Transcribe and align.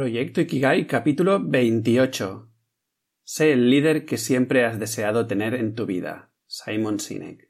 Proyecto 0.00 0.40
Ikigai 0.40 0.86
capítulo 0.86 1.40
28. 1.46 2.48
Sé 3.22 3.52
el 3.52 3.68
líder 3.68 4.06
que 4.06 4.16
siempre 4.16 4.64
has 4.64 4.80
deseado 4.80 5.26
tener 5.26 5.52
en 5.52 5.74
tu 5.74 5.84
vida. 5.84 6.32
Simon 6.46 6.98
Sinek. 6.98 7.49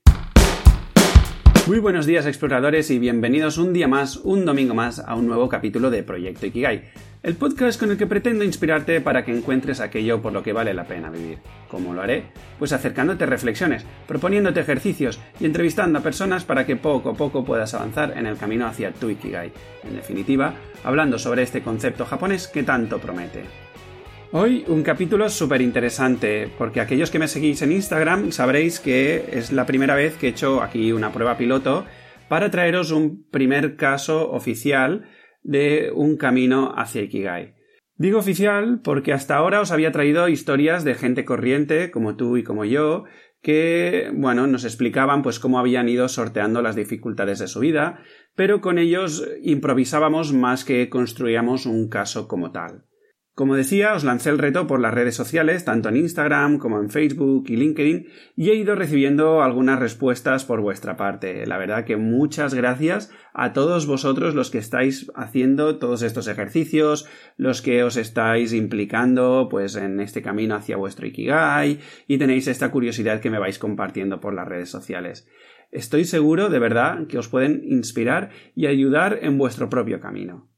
Muy 1.67 1.79
buenos 1.79 2.07
días 2.07 2.27
exploradores 2.27 2.91
y 2.91 2.99
bienvenidos 2.99 3.59
un 3.59 3.73
día 3.73 3.87
más, 3.87 4.17
un 4.17 4.45
domingo 4.45 4.75
más, 4.75 4.99
a 4.99 5.15
un 5.15 5.27
nuevo 5.27 5.49
capítulo 5.49 5.91
de 5.91 6.03
Proyecto 6.03 6.47
Ikigai, 6.47 6.91
el 7.23 7.35
podcast 7.37 7.79
con 7.79 7.91
el 7.91 7.99
que 7.99 8.07
pretendo 8.07 8.45
inspirarte 8.45 9.01
para 9.03 9.25
que 9.25 9.37
encuentres 9.37 9.81
aquello 9.81 10.23
por 10.23 10.33
lo 10.33 10.43
que 10.43 10.55
vale 10.55 10.73
la 10.73 10.87
pena 10.87 11.11
vivir. 11.11 11.39
¿Cómo 11.71 11.93
lo 11.93 12.01
haré? 12.01 12.25
Pues 12.59 12.73
acercándote 12.73 13.27
reflexiones, 13.27 13.85
proponiéndote 14.09 14.61
ejercicios 14.61 15.21
y 15.39 15.45
entrevistando 15.45 15.99
a 15.99 16.03
personas 16.03 16.45
para 16.45 16.65
que 16.65 16.77
poco 16.77 17.11
a 17.11 17.15
poco 17.15 17.45
puedas 17.45 17.75
avanzar 17.75 18.17
en 18.17 18.27
el 18.27 18.39
camino 18.39 18.67
hacia 18.67 18.93
tu 18.93 19.11
Ikigai. 19.11 19.53
En 19.85 19.97
definitiva, 19.97 20.55
hablando 20.83 21.19
sobre 21.19 21.43
este 21.43 21.63
concepto 21.63 22.07
japonés 22.07 22.49
que 22.49 22.63
tanto 22.63 22.99
promete. 22.99 23.70
Hoy 24.33 24.65
un 24.69 24.85
capítulo 24.85 25.29
súper 25.29 25.61
interesante, 25.61 26.49
porque 26.57 26.81
aquellos 26.81 27.11
que 27.11 27.19
me 27.19 27.27
seguís 27.27 27.63
en 27.63 27.73
Instagram 27.73 28.31
sabréis 28.31 28.79
que 28.79 29.25
es 29.33 29.51
la 29.51 29.67
primera 29.67 29.97
vez 29.97 30.17
que 30.17 30.29
he 30.29 30.31
hecho 30.31 30.63
aquí 30.63 30.93
una 30.93 31.11
prueba 31.11 31.37
piloto 31.37 31.85
para 32.29 32.49
traeros 32.49 32.93
un 32.93 33.29
primer 33.29 33.75
caso 33.75 34.31
oficial 34.31 35.09
de 35.43 35.91
un 35.93 36.17
camino 36.17 36.73
hacia 36.77 37.03
Ikigai. 37.03 37.57
Digo 37.97 38.21
oficial 38.21 38.81
porque 38.85 39.13
hasta 39.13 39.35
ahora 39.35 39.61
os 39.61 39.73
había 39.73 39.91
traído 39.91 40.29
historias 40.29 40.85
de 40.85 40.95
gente 40.95 41.25
corriente, 41.25 41.91
como 41.91 42.15
tú 42.15 42.37
y 42.37 42.45
como 42.45 42.65
yo, 42.65 43.07
que, 43.43 44.13
bueno, 44.15 44.47
nos 44.47 44.63
explicaban 44.63 45.23
pues 45.23 45.41
cómo 45.41 45.59
habían 45.59 45.89
ido 45.89 46.09
sorteando 46.09 46.63
las 46.63 46.77
dificultades 46.77 47.41
de 47.41 47.49
su 47.49 47.59
vida, 47.59 47.99
pero 48.37 48.61
con 48.61 48.79
ellos 48.79 49.27
improvisábamos 49.43 50.33
más 50.33 50.65
que 50.65 50.89
construíamos 50.89 51.67
un 51.67 51.89
caso 51.89 52.29
como 52.29 52.53
tal. 52.53 52.85
Como 53.41 53.57
decía, 53.57 53.95
os 53.95 54.05
lancé 54.05 54.29
el 54.29 54.37
reto 54.37 54.67
por 54.67 54.81
las 54.81 54.93
redes 54.93 55.15
sociales, 55.15 55.65
tanto 55.65 55.89
en 55.89 55.97
Instagram 55.97 56.59
como 56.59 56.79
en 56.79 56.91
Facebook 56.91 57.45
y 57.49 57.57
LinkedIn, 57.57 58.07
y 58.37 58.51
he 58.51 58.55
ido 58.55 58.75
recibiendo 58.75 59.41
algunas 59.41 59.79
respuestas 59.79 60.45
por 60.45 60.61
vuestra 60.61 60.99
parte. 60.99 61.47
La 61.47 61.57
verdad 61.57 61.87
que 61.87 61.97
muchas 61.97 62.53
gracias 62.53 63.11
a 63.33 63.55
todos 63.55 63.87
vosotros 63.87 64.35
los 64.35 64.51
que 64.51 64.59
estáis 64.59 65.11
haciendo 65.15 65.79
todos 65.79 66.03
estos 66.03 66.29
ejercicios, 66.29 67.09
los 67.39 67.63
que 67.63 67.83
os 67.83 67.97
estáis 67.97 68.53
implicando 68.53 69.49
pues 69.51 69.75
en 69.75 70.01
este 70.01 70.21
camino 70.21 70.55
hacia 70.55 70.77
vuestro 70.77 71.07
Ikigai 71.07 71.79
y 72.07 72.19
tenéis 72.19 72.47
esta 72.47 72.71
curiosidad 72.71 73.23
que 73.23 73.31
me 73.31 73.39
vais 73.39 73.59
compartiendo 73.59 74.21
por 74.21 74.35
las 74.35 74.47
redes 74.47 74.69
sociales. 74.69 75.27
Estoy 75.71 76.05
seguro 76.05 76.51
de 76.51 76.59
verdad 76.59 77.07
que 77.07 77.17
os 77.17 77.29
pueden 77.29 77.63
inspirar 77.65 78.29
y 78.55 78.67
ayudar 78.67 79.21
en 79.23 79.39
vuestro 79.39 79.71
propio 79.71 79.99
camino. 79.99 80.51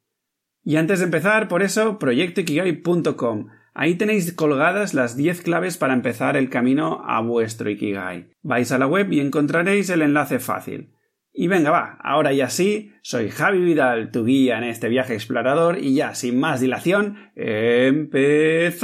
Y 0.65 0.77
antes 0.77 1.01
de 1.01 1.07
empezar, 1.07 1.49
por 1.49 1.63
eso, 1.63 1.99
proyectoikigai.com. 1.99 3.49
Ahí 3.75 3.97
tenéis 3.97 4.33
colgadas 4.33 4.93
las 4.95 5.17
10 5.17 5.43
claves 5.43 5.77
para 5.79 5.95
empezar 5.95 6.37
el 6.37 6.51
camino 6.51 7.03
a 7.07 7.21
vuestro 7.23 7.71
Ikigai. 7.71 8.35
Vais 8.43 8.71
a 8.71 8.79
la 8.79 8.87
web 8.87 9.11
y 9.13 9.21
encontraréis 9.21 9.89
el 9.91 10.03
enlace 10.03 10.39
fácil. 10.39 10.93
Y 11.33 11.49
venga, 11.49 11.71
va, 11.71 11.97
ahora 12.03 12.35
ya 12.35 12.51
sí, 12.51 12.93
soy 13.01 13.31
Javi 13.31 13.61
Vidal, 13.61 14.11
tu 14.11 14.27
guía 14.27 14.59
en 14.59 14.65
este 14.65 14.91
viaje 14.91 15.15
explorador, 15.15 15.79
y 15.79 15.95
ya, 15.95 16.15
sin 16.15 16.39
más 16.39 16.61
dilación, 16.61 17.31
¡empezamos! 17.35 18.83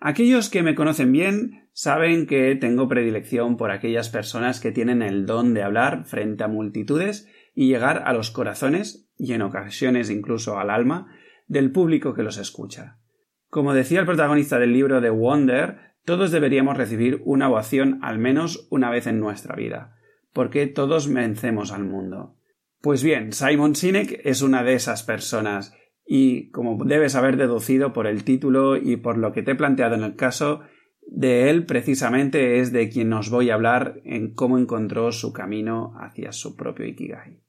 Aquellos 0.00 0.50
que 0.50 0.64
me 0.64 0.74
conocen 0.74 1.12
bien 1.12 1.70
saben 1.72 2.26
que 2.26 2.56
tengo 2.56 2.88
predilección 2.88 3.56
por 3.56 3.70
aquellas 3.70 4.08
personas 4.08 4.58
que 4.58 4.72
tienen 4.72 5.00
el 5.00 5.26
don 5.26 5.54
de 5.54 5.62
hablar 5.62 6.04
frente 6.06 6.42
a 6.42 6.48
multitudes 6.48 7.28
y 7.58 7.66
llegar 7.66 8.04
a 8.06 8.12
los 8.12 8.30
corazones 8.30 9.10
y 9.16 9.32
en 9.32 9.42
ocasiones 9.42 10.10
incluso 10.10 10.60
al 10.60 10.70
alma 10.70 11.12
del 11.48 11.72
público 11.72 12.14
que 12.14 12.22
los 12.22 12.38
escucha. 12.38 13.00
Como 13.48 13.74
decía 13.74 13.98
el 13.98 14.06
protagonista 14.06 14.60
del 14.60 14.72
libro 14.72 15.00
de 15.00 15.10
Wonder, 15.10 15.96
todos 16.04 16.30
deberíamos 16.30 16.76
recibir 16.76 17.20
una 17.24 17.50
ovación 17.50 17.98
al 18.00 18.20
menos 18.20 18.68
una 18.70 18.90
vez 18.90 19.08
en 19.08 19.18
nuestra 19.18 19.56
vida, 19.56 19.96
porque 20.32 20.68
todos 20.68 21.08
merecemos 21.08 21.72
al 21.72 21.82
mundo. 21.82 22.36
Pues 22.80 23.02
bien, 23.02 23.32
Simon 23.32 23.74
Sinek 23.74 24.20
es 24.22 24.42
una 24.42 24.62
de 24.62 24.74
esas 24.74 25.02
personas, 25.02 25.74
y 26.06 26.52
como 26.52 26.84
debes 26.84 27.16
haber 27.16 27.36
deducido 27.36 27.92
por 27.92 28.06
el 28.06 28.22
título 28.22 28.76
y 28.76 28.98
por 28.98 29.18
lo 29.18 29.32
que 29.32 29.42
te 29.42 29.50
he 29.50 29.56
planteado 29.56 29.96
en 29.96 30.04
el 30.04 30.14
caso, 30.14 30.60
de 31.08 31.50
él 31.50 31.66
precisamente 31.66 32.60
es 32.60 32.70
de 32.70 32.88
quien 32.88 33.12
os 33.14 33.30
voy 33.30 33.50
a 33.50 33.54
hablar 33.54 34.00
en 34.04 34.32
cómo 34.32 34.58
encontró 34.58 35.10
su 35.10 35.32
camino 35.32 35.94
hacia 35.98 36.30
su 36.30 36.54
propio 36.54 36.86
Ikigai. 36.86 37.47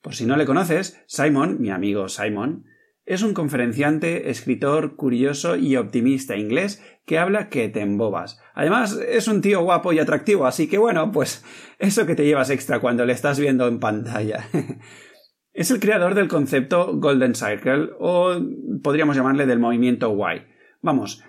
Por 0.00 0.14
si 0.14 0.26
no 0.26 0.36
le 0.36 0.46
conoces, 0.46 1.02
Simon, 1.06 1.60
mi 1.60 1.70
amigo 1.70 2.08
Simon, 2.08 2.64
es 3.08 3.22
un 3.22 3.32
conferenciante, 3.32 4.28
escritor, 4.28 4.94
curioso 4.94 5.56
y 5.56 5.76
optimista 5.76 6.36
inglés 6.36 6.84
que 7.06 7.18
habla 7.18 7.48
que 7.48 7.70
te 7.70 7.80
embobas. 7.80 8.38
Además, 8.54 9.00
es 9.08 9.28
un 9.28 9.40
tío 9.40 9.62
guapo 9.62 9.94
y 9.94 9.98
atractivo, 9.98 10.46
así 10.46 10.68
que 10.68 10.76
bueno, 10.76 11.10
pues 11.10 11.42
eso 11.78 12.04
que 12.04 12.14
te 12.14 12.26
llevas 12.26 12.50
extra 12.50 12.80
cuando 12.80 13.06
le 13.06 13.14
estás 13.14 13.40
viendo 13.40 13.66
en 13.66 13.80
pantalla. 13.80 14.46
es 15.54 15.70
el 15.70 15.80
creador 15.80 16.14
del 16.14 16.28
concepto 16.28 16.98
Golden 16.98 17.34
Circle, 17.34 17.92
o 17.98 18.38
podríamos 18.82 19.16
llamarle 19.16 19.46
del 19.46 19.58
movimiento 19.58 20.14
Y. 20.14 20.42
Vamos, 20.82 21.24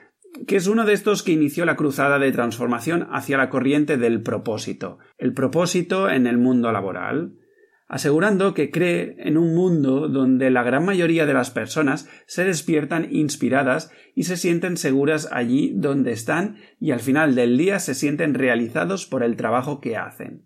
que 0.48 0.58
es 0.58 0.68
uno 0.68 0.86
de 0.86 0.92
estos 0.92 1.24
que 1.24 1.32
inició 1.32 1.66
la 1.66 1.78
cruzada 1.78 2.20
de 2.20 2.34
transformación 2.34 3.08
hacia 3.12 3.38
la 3.38 3.50
corriente 3.50 3.96
del 3.96 4.22
propósito, 4.22 5.00
el 5.18 5.34
propósito 5.34 6.10
en 6.10 6.28
el 6.28 6.38
mundo 6.38 6.74
laboral 6.74 7.40
asegurando 7.90 8.54
que 8.54 8.70
cree 8.70 9.16
en 9.18 9.36
un 9.36 9.56
mundo 9.56 10.08
donde 10.08 10.52
la 10.52 10.62
gran 10.64 10.86
mayoría 10.86 11.26
de 11.26 11.34
las 11.34 11.50
personas 11.50 12.08
se 12.28 12.46
despiertan 12.46 13.08
inspiradas 13.12 13.92
y 14.16 14.24
se 14.24 14.38
sienten 14.38 14.78
seguras 14.78 15.28
allí 15.32 15.74
donde 15.76 16.12
están 16.12 16.58
y 16.80 16.92
al 16.92 17.00
final 17.00 17.34
del 17.34 17.58
día 17.58 17.80
se 17.80 17.96
sienten 17.96 18.36
realizados 18.36 19.08
por 19.08 19.24
el 19.24 19.36
trabajo 19.36 19.82
que 19.82 19.98
hacen. 19.98 20.46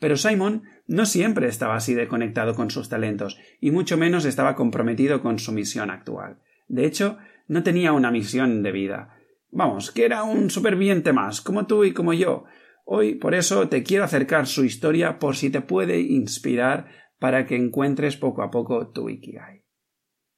Pero 0.00 0.16
Simon 0.16 0.64
no 0.88 1.06
siempre 1.06 1.46
estaba 1.46 1.76
así 1.76 1.94
de 1.94 2.08
conectado 2.08 2.54
con 2.54 2.70
sus 2.70 2.88
talentos, 2.88 3.38
y 3.60 3.70
mucho 3.70 3.96
menos 3.96 4.24
estaba 4.24 4.54
comprometido 4.54 5.22
con 5.22 5.38
su 5.38 5.52
misión 5.52 5.90
actual. 5.90 6.38
De 6.66 6.86
hecho, 6.86 7.18
no 7.46 7.62
tenía 7.62 7.92
una 7.92 8.10
misión 8.10 8.62
de 8.62 8.72
vida. 8.72 9.16
Vamos, 9.50 9.90
que 9.90 10.04
era 10.04 10.24
un 10.24 10.50
superviviente 10.50 11.12
más, 11.12 11.40
como 11.40 11.66
tú 11.66 11.84
y 11.84 11.92
como 11.92 12.12
yo, 12.12 12.44
Hoy 12.90 13.16
por 13.16 13.34
eso 13.34 13.68
te 13.68 13.82
quiero 13.82 14.04
acercar 14.04 14.46
su 14.46 14.64
historia 14.64 15.18
por 15.18 15.36
si 15.36 15.50
te 15.50 15.60
puede 15.60 16.00
inspirar 16.00 16.86
para 17.18 17.44
que 17.44 17.54
encuentres 17.54 18.16
poco 18.16 18.42
a 18.42 18.50
poco 18.50 18.88
tu 18.92 19.10
Ikigai. 19.10 19.62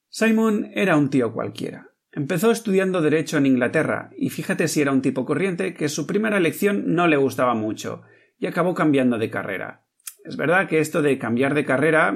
Simon 0.08 0.68
era 0.74 0.96
un 0.96 1.10
tío 1.10 1.32
cualquiera. 1.32 1.92
Empezó 2.10 2.50
estudiando 2.50 3.02
Derecho 3.02 3.38
en 3.38 3.46
Inglaterra, 3.46 4.10
y 4.18 4.30
fíjate 4.30 4.66
si 4.66 4.80
era 4.80 4.90
un 4.90 5.00
tipo 5.00 5.24
corriente 5.24 5.74
que 5.74 5.88
su 5.88 6.08
primera 6.08 6.40
lección 6.40 6.92
no 6.92 7.06
le 7.06 7.16
gustaba 7.16 7.54
mucho, 7.54 8.02
y 8.36 8.48
acabó 8.48 8.74
cambiando 8.74 9.16
de 9.16 9.30
carrera. 9.30 9.86
Es 10.24 10.36
verdad 10.36 10.66
que 10.66 10.80
esto 10.80 11.02
de 11.02 11.18
cambiar 11.18 11.54
de 11.54 11.64
carrera 11.64 12.12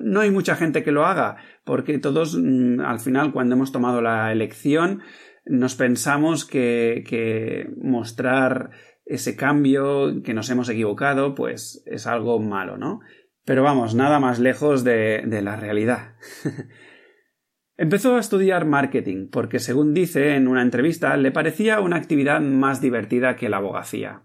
no 0.00 0.20
hay 0.20 0.30
mucha 0.30 0.54
gente 0.54 0.84
que 0.84 0.92
lo 0.92 1.06
haga, 1.06 1.38
porque 1.64 1.98
todos 1.98 2.38
mm, 2.40 2.78
al 2.82 3.00
final 3.00 3.32
cuando 3.32 3.56
hemos 3.56 3.72
tomado 3.72 4.00
la 4.00 4.30
elección 4.30 5.02
nos 5.44 5.74
pensamos 5.74 6.44
que, 6.44 7.02
que 7.04 7.68
mostrar 7.76 8.70
ese 9.06 9.36
cambio, 9.36 10.22
que 10.22 10.34
nos 10.34 10.50
hemos 10.50 10.68
equivocado, 10.68 11.34
pues 11.34 11.82
es 11.86 12.06
algo 12.06 12.38
malo, 12.40 12.76
¿no? 12.76 13.00
Pero 13.44 13.62
vamos, 13.62 13.94
nada 13.94 14.18
más 14.18 14.40
lejos 14.40 14.82
de, 14.82 15.22
de 15.24 15.40
la 15.40 15.56
realidad. 15.56 16.16
Empezó 17.78 18.16
a 18.16 18.20
estudiar 18.20 18.66
marketing 18.66 19.28
porque, 19.30 19.60
según 19.60 19.94
dice 19.94 20.34
en 20.34 20.48
una 20.48 20.62
entrevista, 20.62 21.16
le 21.16 21.30
parecía 21.30 21.80
una 21.80 21.96
actividad 21.96 22.40
más 22.40 22.80
divertida 22.80 23.36
que 23.36 23.48
la 23.48 23.58
abogacía. 23.58 24.22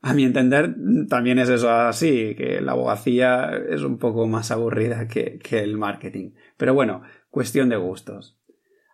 A 0.00 0.14
mi 0.14 0.24
entender, 0.24 0.74
también 1.08 1.38
es 1.38 1.48
eso 1.48 1.70
así, 1.70 2.34
que 2.34 2.60
la 2.60 2.72
abogacía 2.72 3.52
es 3.68 3.82
un 3.82 3.98
poco 3.98 4.26
más 4.26 4.50
aburrida 4.50 5.06
que, 5.06 5.38
que 5.38 5.60
el 5.60 5.76
marketing. 5.76 6.32
Pero 6.56 6.74
bueno, 6.74 7.02
cuestión 7.30 7.68
de 7.68 7.76
gustos. 7.76 8.40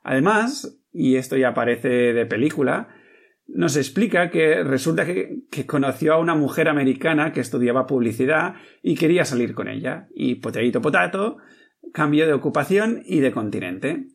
Además, 0.03 0.83
y 0.93 1.17
esto 1.17 1.37
ya 1.37 1.55
parece 1.55 1.89
de 2.13 2.27
película, 2.27 2.89
nos 3.49 3.77
explica 3.77 4.31
que 4.31 4.63
resulta 4.63 5.05
que, 5.07 5.47
conoció 5.67 6.15
a 6.15 6.19
una 6.19 6.35
mujer 6.35 6.69
americana 6.69 7.33
que 7.33 7.41
estudiaba 7.41 7.87
publicidad 7.87 8.55
y 8.83 8.95
quería 8.95 9.25
salir 9.25 9.55
con 9.55 9.69
ella. 9.69 10.07
Y 10.15 10.37
potato 10.37 10.81
potato, 10.83 11.37
cambio 11.93 12.27
de 12.27 12.35
ocupación 12.35 13.03
y 13.05 13.21
de 13.21 13.33
continente. 13.33 14.07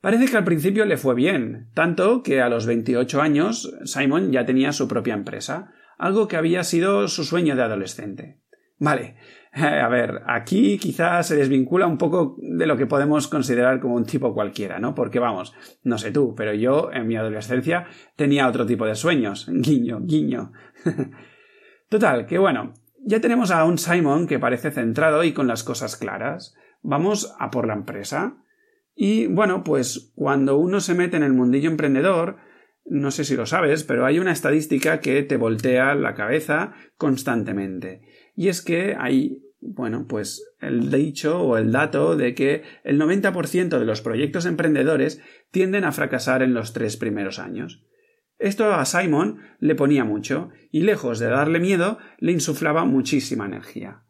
Parece 0.00 0.26
que 0.26 0.36
al 0.36 0.44
principio 0.44 0.84
le 0.86 0.96
fue 0.96 1.14
bien, 1.14 1.70
tanto 1.74 2.22
que 2.22 2.40
a 2.40 2.48
los 2.48 2.66
28 2.66 3.22
años 3.22 3.72
Simon 3.84 4.32
ya 4.32 4.44
tenía 4.44 4.72
su 4.72 4.88
propia 4.88 5.14
empresa, 5.14 5.72
algo 5.98 6.26
que 6.26 6.36
había 6.36 6.64
sido 6.64 7.08
su 7.08 7.24
sueño 7.24 7.56
de 7.56 7.62
adolescente. 7.62 8.40
Vale, 8.78 9.16
a 9.62 9.88
ver, 9.88 10.22
aquí 10.26 10.78
quizás 10.78 11.28
se 11.28 11.36
desvincula 11.36 11.86
un 11.86 11.96
poco 11.96 12.36
de 12.38 12.66
lo 12.66 12.76
que 12.76 12.86
podemos 12.86 13.28
considerar 13.28 13.78
como 13.78 13.94
un 13.94 14.04
tipo 14.04 14.34
cualquiera, 14.34 14.80
¿no? 14.80 14.94
Porque 14.94 15.20
vamos, 15.20 15.54
no 15.84 15.96
sé 15.96 16.10
tú, 16.10 16.34
pero 16.34 16.54
yo 16.54 16.90
en 16.92 17.06
mi 17.06 17.16
adolescencia 17.16 17.86
tenía 18.16 18.48
otro 18.48 18.66
tipo 18.66 18.84
de 18.84 18.96
sueños. 18.96 19.46
Guiño, 19.52 20.00
guiño. 20.02 20.52
Total, 21.88 22.26
que 22.26 22.38
bueno, 22.38 22.74
ya 23.04 23.20
tenemos 23.20 23.52
a 23.52 23.64
un 23.64 23.78
Simon 23.78 24.26
que 24.26 24.40
parece 24.40 24.72
centrado 24.72 25.22
y 25.22 25.32
con 25.32 25.46
las 25.46 25.62
cosas 25.62 25.96
claras. 25.96 26.56
vamos 26.82 27.34
a 27.38 27.50
por 27.50 27.68
la 27.68 27.74
empresa. 27.74 28.38
Y 28.96 29.26
bueno, 29.26 29.62
pues 29.62 30.12
cuando 30.16 30.56
uno 30.58 30.80
se 30.80 30.94
mete 30.94 31.16
en 31.16 31.22
el 31.22 31.32
mundillo 31.32 31.70
emprendedor, 31.70 32.38
no 32.84 33.10
sé 33.10 33.24
si 33.24 33.36
lo 33.36 33.46
sabes, 33.46 33.84
pero 33.84 34.04
hay 34.04 34.18
una 34.18 34.32
estadística 34.32 35.00
que 35.00 35.22
te 35.22 35.36
voltea 35.36 35.94
la 35.94 36.14
cabeza 36.14 36.74
constantemente. 36.96 38.02
Y 38.34 38.48
es 38.48 38.62
que 38.62 38.96
hay, 38.98 39.43
bueno, 39.66 40.06
pues 40.06 40.54
el 40.60 40.90
dicho 40.90 41.40
o 41.40 41.56
el 41.56 41.72
dato 41.72 42.16
de 42.16 42.34
que 42.34 42.62
el 42.84 43.00
90% 43.00 43.78
de 43.78 43.84
los 43.84 44.02
proyectos 44.02 44.44
emprendedores 44.44 45.22
tienden 45.50 45.84
a 45.84 45.92
fracasar 45.92 46.42
en 46.42 46.52
los 46.52 46.72
tres 46.74 46.96
primeros 46.96 47.38
años. 47.38 47.84
Esto 48.38 48.74
a 48.74 48.84
Simon 48.84 49.40
le 49.60 49.74
ponía 49.74 50.04
mucho, 50.04 50.50
y 50.70 50.80
lejos 50.80 51.18
de 51.18 51.28
darle 51.28 51.60
miedo, 51.60 51.98
le 52.18 52.32
insuflaba 52.32 52.84
muchísima 52.84 53.46
energía. 53.46 54.02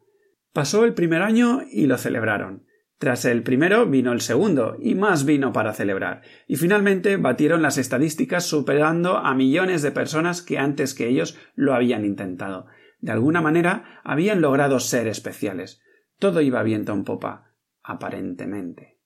Pasó 0.51 0.83
el 0.83 0.93
primer 0.93 1.21
año 1.21 1.61
y 1.71 1.85
lo 1.85 1.97
celebraron. 1.97 2.65
Tras 2.97 3.25
el 3.25 3.43
primero 3.43 3.85
vino 3.85 4.11
el 4.11 4.21
segundo, 4.21 4.77
y 4.81 4.95
más 4.95 5.25
vino 5.25 5.53
para 5.53 5.73
celebrar, 5.73 6.21
y 6.47 6.55
finalmente 6.55 7.17
batieron 7.17 7.61
las 7.61 7.77
estadísticas 7.77 8.45
superando 8.45 9.17
a 9.17 9.35
millones 9.35 9.81
de 9.81 9.91
personas 9.91 10.41
que 10.41 10.57
antes 10.57 10.93
que 10.93 11.07
ellos 11.07 11.37
lo 11.55 11.73
habían 11.73 12.03
intentado. 12.03 12.67
De 13.05 13.11
alguna 13.11 13.39
manera 13.39 14.01
habían 14.03 14.41
logrado 14.41 14.79
ser 14.79 15.05
especiales. 15.05 15.79
Todo 16.17 16.41
iba 16.41 16.63
viento 16.63 16.91
en 16.91 17.03
popa, 17.03 17.51
aparentemente. 17.83 18.97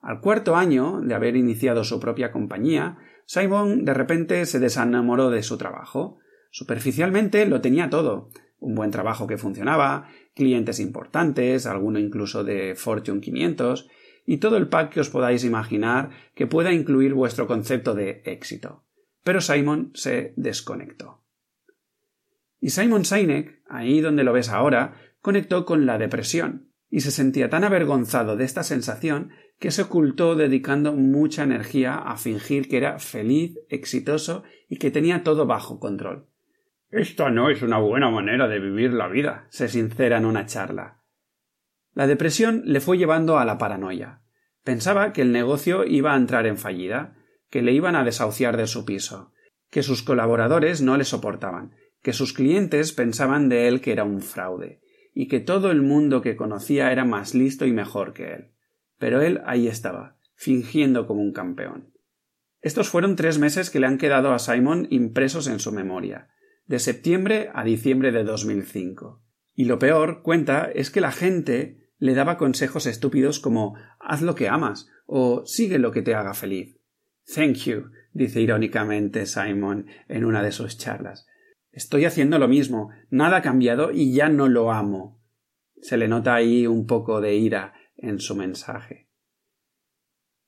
Al 0.00 0.22
cuarto 0.22 0.56
año 0.56 1.02
de 1.02 1.14
haber 1.14 1.36
iniciado 1.36 1.84
su 1.84 2.00
propia 2.00 2.32
compañía, 2.32 2.96
Simon 3.26 3.84
de 3.84 3.92
repente 3.92 4.46
se 4.46 4.60
desenamoró 4.60 5.28
de 5.28 5.42
su 5.42 5.58
trabajo. 5.58 6.20
Superficialmente 6.50 7.44
lo 7.44 7.60
tenía 7.60 7.90
todo 7.90 8.30
un 8.60 8.74
buen 8.74 8.90
trabajo 8.90 9.26
que 9.26 9.36
funcionaba, 9.36 10.08
clientes 10.34 10.80
importantes, 10.80 11.66
alguno 11.66 11.98
incluso 11.98 12.44
de 12.44 12.76
Fortune 12.76 13.20
500, 13.20 13.90
y 14.24 14.38
todo 14.38 14.56
el 14.56 14.68
pack 14.68 14.94
que 14.94 15.00
os 15.00 15.10
podáis 15.10 15.44
imaginar 15.44 16.08
que 16.34 16.46
pueda 16.46 16.72
incluir 16.72 17.12
vuestro 17.12 17.46
concepto 17.46 17.94
de 17.94 18.22
éxito. 18.24 18.86
Pero 19.22 19.42
Simon 19.42 19.90
se 19.92 20.32
desconectó. 20.36 21.27
Y 22.60 22.70
Simon 22.70 23.04
Sinek, 23.04 23.62
ahí 23.68 24.00
donde 24.00 24.24
lo 24.24 24.32
ves 24.32 24.48
ahora, 24.48 24.94
conectó 25.20 25.64
con 25.64 25.86
la 25.86 25.98
depresión, 25.98 26.72
y 26.90 27.00
se 27.00 27.10
sentía 27.10 27.50
tan 27.50 27.64
avergonzado 27.64 28.36
de 28.36 28.44
esta 28.44 28.62
sensación 28.62 29.30
que 29.58 29.70
se 29.70 29.82
ocultó 29.82 30.36
dedicando 30.36 30.92
mucha 30.92 31.42
energía 31.42 31.96
a 31.96 32.16
fingir 32.16 32.68
que 32.68 32.78
era 32.78 32.98
feliz, 32.98 33.58
exitoso 33.68 34.42
y 34.68 34.78
que 34.78 34.90
tenía 34.90 35.22
todo 35.22 35.46
bajo 35.46 35.80
control. 35.80 36.28
Esta 36.90 37.30
no 37.30 37.50
es 37.50 37.60
una 37.62 37.78
buena 37.78 38.10
manera 38.10 38.48
de 38.48 38.60
vivir 38.60 38.92
la 38.92 39.08
vida, 39.08 39.46
se 39.50 39.68
sincera 39.68 40.16
en 40.16 40.24
una 40.24 40.46
charla. 40.46 41.02
La 41.92 42.06
depresión 42.06 42.62
le 42.64 42.80
fue 42.80 42.96
llevando 42.96 43.38
a 43.38 43.44
la 43.44 43.58
paranoia. 43.58 44.22
Pensaba 44.64 45.12
que 45.12 45.22
el 45.22 45.32
negocio 45.32 45.84
iba 45.84 46.14
a 46.14 46.16
entrar 46.16 46.46
en 46.46 46.56
fallida, 46.56 47.16
que 47.50 47.62
le 47.62 47.72
iban 47.72 47.96
a 47.96 48.04
desahuciar 48.04 48.56
de 48.56 48.66
su 48.66 48.84
piso, 48.84 49.32
que 49.70 49.82
sus 49.82 50.02
colaboradores 50.02 50.80
no 50.80 50.96
le 50.96 51.04
soportaban, 51.04 51.74
que 52.02 52.12
sus 52.12 52.32
clientes 52.32 52.92
pensaban 52.92 53.48
de 53.48 53.68
él 53.68 53.80
que 53.80 53.92
era 53.92 54.04
un 54.04 54.20
fraude, 54.20 54.80
y 55.14 55.28
que 55.28 55.40
todo 55.40 55.70
el 55.70 55.82
mundo 55.82 56.22
que 56.22 56.36
conocía 56.36 56.92
era 56.92 57.04
más 57.04 57.34
listo 57.34 57.66
y 57.66 57.72
mejor 57.72 58.12
que 58.12 58.32
él. 58.34 58.52
Pero 58.98 59.20
él 59.20 59.40
ahí 59.46 59.68
estaba, 59.68 60.18
fingiendo 60.34 61.06
como 61.06 61.22
un 61.22 61.32
campeón. 61.32 61.92
Estos 62.60 62.88
fueron 62.88 63.16
tres 63.16 63.38
meses 63.38 63.70
que 63.70 63.80
le 63.80 63.86
han 63.86 63.98
quedado 63.98 64.32
a 64.32 64.38
Simon 64.38 64.86
impresos 64.90 65.46
en 65.46 65.60
su 65.60 65.72
memoria 65.72 66.28
de 66.68 66.78
septiembre 66.78 67.50
a 67.54 67.64
diciembre 67.64 68.12
de 68.12 68.22
2005. 68.22 69.24
Y 69.54 69.64
lo 69.64 69.78
peor, 69.78 70.22
cuenta, 70.22 70.70
es 70.72 70.90
que 70.90 71.00
la 71.00 71.10
gente 71.10 71.90
le 71.98 72.14
daba 72.14 72.36
consejos 72.36 72.86
estúpidos 72.86 73.40
como 73.40 73.74
haz 73.98 74.22
lo 74.22 74.34
que 74.34 74.48
amas 74.48 74.88
o 75.06 75.44
sigue 75.46 75.78
lo 75.78 75.90
que 75.90 76.02
te 76.02 76.14
haga 76.14 76.34
feliz. 76.34 76.78
Thank 77.34 77.56
you, 77.64 77.90
dice 78.12 78.40
irónicamente 78.40 79.26
Simon 79.26 79.86
en 80.08 80.24
una 80.24 80.42
de 80.42 80.52
sus 80.52 80.76
charlas. 80.78 81.26
Estoy 81.78 82.06
haciendo 82.06 82.40
lo 82.40 82.48
mismo, 82.48 82.90
nada 83.08 83.36
ha 83.36 83.42
cambiado 83.42 83.92
y 83.92 84.12
ya 84.12 84.28
no 84.28 84.48
lo 84.48 84.72
amo. 84.72 85.22
Se 85.80 85.96
le 85.96 86.08
nota 86.08 86.34
ahí 86.34 86.66
un 86.66 86.88
poco 86.88 87.20
de 87.20 87.36
ira 87.36 87.72
en 87.96 88.18
su 88.18 88.34
mensaje. 88.34 89.08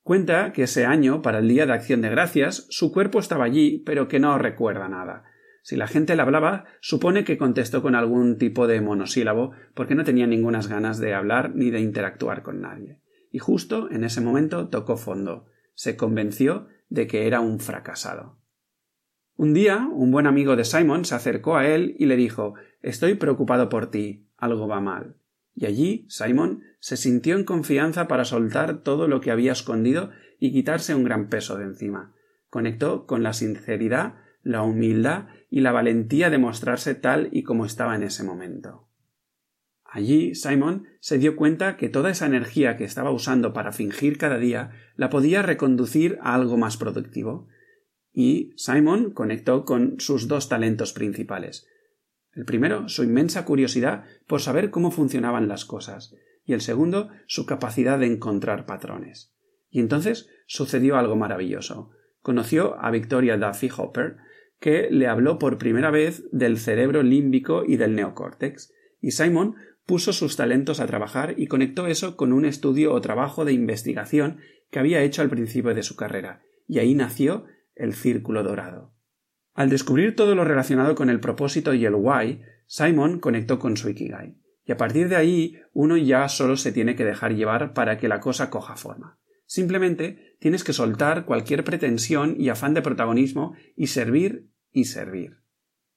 Cuenta 0.03 0.53
que 0.53 0.65
ese 0.65 0.87
año, 0.87 1.23
para 1.23 1.39
el 1.39 1.47
Día 1.47 1.67
de 1.67 1.73
Acción 1.73 2.01
de 2.01 2.11
Gracias, 2.11 2.67
su 2.71 2.91
cuerpo 2.91 3.21
estaba 3.21 3.45
allí, 3.45 3.79
pero 3.87 4.09
que 4.09 4.19
no 4.19 4.37
recuerda 4.39 4.89
nada. 4.89 5.23
Si 5.63 5.77
la 5.77 5.87
gente 5.87 6.17
le 6.17 6.23
hablaba, 6.23 6.65
supone 6.81 7.23
que 7.23 7.39
contestó 7.39 7.81
con 7.81 7.95
algún 7.95 8.37
tipo 8.37 8.67
de 8.67 8.81
monosílabo, 8.81 9.53
porque 9.75 9.95
no 9.95 10.03
tenía 10.03 10.27
ningunas 10.27 10.67
ganas 10.67 10.99
de 10.99 11.15
hablar 11.15 11.55
ni 11.55 11.71
de 11.71 11.79
interactuar 11.79 12.43
con 12.43 12.61
nadie. 12.61 13.03
Y 13.31 13.39
justo 13.39 13.89
en 13.93 14.03
ese 14.03 14.21
momento 14.21 14.69
tocó 14.69 14.97
fondo. 14.97 15.47
Se 15.75 15.97
convenció 15.97 16.67
de 16.89 17.07
que 17.07 17.29
era 17.29 17.39
un 17.39 17.61
fracasado. 17.61 18.40
Un 19.41 19.55
día, 19.55 19.89
un 19.91 20.11
buen 20.11 20.27
amigo 20.27 20.55
de 20.55 20.67
Simon 20.67 21.07
se 21.07 21.15
acercó 21.15 21.57
a 21.57 21.67
él 21.67 21.97
y 21.99 22.05
le 22.05 22.17
dijo 22.17 22.57
Estoy 22.83 23.15
preocupado 23.15 23.71
por 23.71 23.91
ti. 23.91 24.27
Algo 24.37 24.69
va 24.69 24.83
mal. 24.83 25.17
Y 25.55 25.65
allí 25.65 26.05
Simon 26.11 26.63
se 26.79 26.99
sintió 26.99 27.37
en 27.37 27.45
confianza 27.45 28.07
para 28.07 28.27
soltar 28.27 28.83
todo 28.83 29.09
lo 29.09 29.23
que 29.23 29.31
había 29.31 29.53
escondido 29.53 30.11
y 30.39 30.53
quitarse 30.53 30.95
un 30.95 31.05
gran 31.05 31.31
peso 31.31 31.57
de 31.57 31.65
encima. 31.65 32.13
Conectó 32.51 33.07
con 33.07 33.23
la 33.23 33.33
sinceridad, 33.33 34.17
la 34.43 34.61
humildad 34.61 35.29
y 35.49 35.61
la 35.61 35.73
valentía 35.73 36.29
de 36.29 36.37
mostrarse 36.37 36.95
tal 36.95 37.31
y 37.33 37.43
como 37.43 37.65
estaba 37.65 37.97
en 37.97 38.03
ese 38.03 38.23
momento. 38.23 38.89
Allí 39.87 40.35
Simon 40.35 40.85
se 41.01 41.17
dio 41.17 41.35
cuenta 41.35 41.79
que 41.79 41.89
toda 41.89 42.11
esa 42.11 42.27
energía 42.27 42.77
que 42.77 42.85
estaba 42.85 43.11
usando 43.11 43.55
para 43.55 43.73
fingir 43.73 44.19
cada 44.19 44.37
día 44.37 44.73
la 44.97 45.09
podía 45.09 45.41
reconducir 45.41 46.19
a 46.21 46.35
algo 46.35 46.59
más 46.59 46.77
productivo. 46.77 47.49
Y 48.13 48.53
Simon 48.57 49.13
conectó 49.13 49.65
con 49.65 50.01
sus 50.01 50.29
dos 50.29 50.49
talentos 50.49 50.93
principales. 50.93 51.67
El 52.33 52.45
primero, 52.45 52.89
su 52.89 53.03
inmensa 53.05 53.45
curiosidad 53.45 54.05
por 54.27 54.41
saber 54.41 54.71
cómo 54.71 54.91
funcionaban 54.91 55.49
las 55.49 55.65
cosas, 55.65 56.15
y 56.45 56.53
el 56.53 56.61
segundo, 56.61 57.11
su 57.27 57.47
capacidad 57.47 57.99
de 57.99 58.07
encontrar 58.07 58.67
patrones. 58.67 59.35
Y 59.71 59.81
entonces 59.81 60.29
sucedió 60.47 60.97
algo 60.97 61.17
maravilloso. 61.17 61.91
Conoció 62.21 62.81
a 62.81 62.91
Victoria 62.91 63.37
Duffy 63.37 63.71
Hopper, 63.77 64.17
que 64.59 64.89
le 64.91 65.07
habló 65.07 65.39
por 65.39 65.59
primera 65.59 65.91
vez 65.91 66.25
del 66.33 66.59
cerebro 66.59 67.03
límbico 67.03 67.65
y 67.67 67.77
del 67.77 67.95
neocórtex, 67.95 68.73
y 69.01 69.13
Simon 69.13 69.57
puso 69.87 70.13
sus 70.13 70.37
talentos 70.37 70.81
a 70.81 70.87
trabajar 70.87 71.35
y 71.37 71.47
conectó 71.47 71.87
eso 71.87 72.17
con 72.17 72.33
un 72.33 72.45
estudio 72.45 72.93
o 72.93 73.01
trabajo 73.01 73.45
de 73.45 73.53
investigación 73.53 74.39
que 74.71 74.79
había 74.79 75.03
hecho 75.03 75.23
al 75.23 75.31
principio 75.31 75.75
de 75.75 75.83
su 75.83 75.97
carrera, 75.97 76.43
y 76.69 76.79
ahí 76.79 76.95
nació 76.95 77.47
el 77.81 77.95
Círculo 77.95 78.43
Dorado. 78.43 78.95
Al 79.55 79.69
descubrir 79.69 80.15
todo 80.15 80.35
lo 80.35 80.45
relacionado 80.45 80.95
con 80.95 81.11
el 81.11 81.21
propósito 81.21 81.75
y 81.75 81.85
el 81.85 81.95
why, 81.95 82.43
Simon 82.67 83.19
conectó 83.19 83.59
con 83.59 83.77
su 83.77 83.89
Ikigai, 83.89 84.37
y 84.65 84.73
a 84.73 84.77
partir 84.77 85.09
de 85.09 85.17
ahí 85.17 85.59
uno 85.73 85.97
ya 85.97 86.29
solo 86.29 86.57
se 86.57 86.73
tiene 86.73 86.95
que 86.95 87.05
dejar 87.05 87.35
llevar 87.35 87.73
para 87.73 87.99
que 87.99 88.09
la 88.09 88.21
cosa 88.21 88.51
coja 88.51 88.77
forma. 88.77 89.19
Simplemente 89.47 90.37
tienes 90.39 90.63
que 90.63 90.73
soltar 90.73 91.25
cualquier 91.25 91.65
pretensión 91.65 92.37
y 92.39 92.51
afán 92.51 92.75
de 92.75 92.83
protagonismo 92.83 93.55
y 93.75 93.89
servir 93.89 94.49
y 94.71 94.85
servir. 94.85 95.39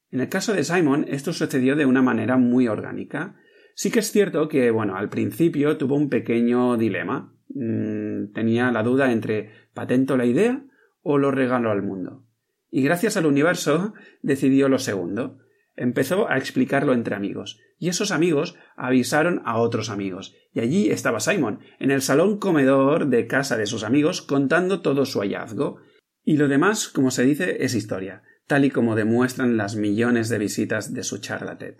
En 0.09 0.21
el 0.21 0.29
caso 0.29 0.53
de 0.53 0.63
Simon, 0.63 1.05
esto 1.07 1.33
sucedió 1.33 1.75
de 1.75 1.85
una 1.85 2.01
manera 2.01 2.37
muy 2.37 2.67
orgánica. 2.67 3.35
Sí 3.75 3.91
que 3.91 3.99
es 3.99 4.11
cierto 4.11 4.47
que, 4.47 4.71
bueno, 4.71 4.95
al 4.95 5.09
principio 5.09 5.77
tuvo 5.77 5.95
un 5.95 6.09
pequeño 6.09 6.77
dilema. 6.77 7.35
Mm, 7.49 8.31
tenía 8.33 8.71
la 8.71 8.81
duda 8.81 9.11
entre 9.11 9.51
patento 9.73 10.17
la 10.17 10.25
idea 10.25 10.63
o 11.03 11.19
lo 11.19 11.29
regalo 11.29 11.69
al 11.69 11.83
mundo. 11.83 12.25
Y 12.71 12.81
gracias 12.81 13.15
al 13.17 13.27
universo 13.27 13.93
decidió 14.23 14.67
lo 14.67 14.79
segundo. 14.79 15.37
Empezó 15.75 16.29
a 16.29 16.37
explicarlo 16.37 16.93
entre 16.93 17.15
amigos, 17.15 17.59
y 17.77 17.89
esos 17.89 18.11
amigos 18.11 18.55
avisaron 18.75 19.41
a 19.45 19.57
otros 19.57 19.89
amigos, 19.89 20.35
y 20.51 20.61
allí 20.61 20.89
estaba 20.89 21.19
Simon, 21.19 21.59
en 21.79 21.91
el 21.91 22.01
salón 22.01 22.39
comedor 22.39 23.07
de 23.07 23.27
casa 23.27 23.57
de 23.57 23.67
sus 23.67 23.83
amigos, 23.83 24.21
contando 24.21 24.81
todo 24.81 25.05
su 25.05 25.19
hallazgo. 25.19 25.77
Y 26.23 26.37
lo 26.37 26.47
demás, 26.47 26.87
como 26.87 27.11
se 27.11 27.23
dice, 27.23 27.63
es 27.63 27.75
historia 27.75 28.23
tal 28.47 28.65
y 28.65 28.71
como 28.71 28.95
demuestran 28.95 29.57
las 29.57 29.75
millones 29.75 30.29
de 30.29 30.37
visitas 30.37 30.93
de 30.93 31.03
su 31.03 31.19
charla 31.19 31.57
TED. 31.57 31.75